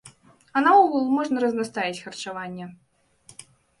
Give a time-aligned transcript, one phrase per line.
[0.55, 2.65] А наогул можна разнастаіць харчаванне.